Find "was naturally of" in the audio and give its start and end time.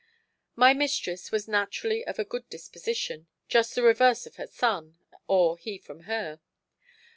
1.31-2.17